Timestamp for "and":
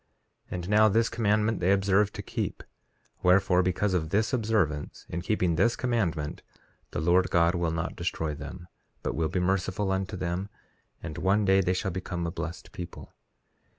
0.55-0.69, 11.03-11.19